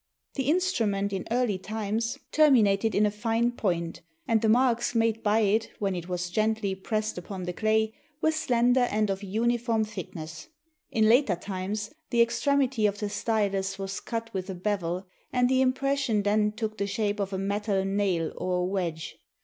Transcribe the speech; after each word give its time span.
The 0.33 0.49
instrument 0.49 1.13
in 1.13 1.27
early 1.29 1.59
times 1.59 2.17
terminated 2.31 2.95
in 2.95 3.05
a 3.05 3.11
fine 3.11 3.51
point, 3.51 4.01
and 4.27 4.41
the 4.41 4.49
marks 4.49 4.95
made 4.95 5.21
by 5.21 5.41
it 5.41 5.69
when 5.77 5.93
it 5.93 6.09
was 6.09 6.31
gently 6.31 6.73
pressed 6.73 7.19
upon 7.19 7.43
the 7.43 7.53
clay 7.53 7.93
were 8.19 8.31
slender 8.31 8.87
and 8.89 9.11
of 9.11 9.21
uniform 9.21 9.83
thickness; 9.83 10.47
in 10.89 11.07
later 11.07 11.35
times, 11.35 11.91
the 12.09 12.23
extremity 12.23 12.87
of 12.87 12.97
the 12.97 13.09
stylus 13.09 13.77
was 13.77 13.99
cut 13.99 14.33
with 14.33 14.49
a 14.49 14.55
bevel, 14.55 15.05
and 15.31 15.47
the 15.47 15.61
impression 15.61 16.23
then 16.23 16.51
took 16.51 16.79
the 16.79 16.87
shape 16.87 17.19
of 17.19 17.31
a 17.31 17.37
metal 17.37 17.85
nail 17.85 18.33
or 18.37 18.63
a 18.63 18.65
wedge. 18.65 19.19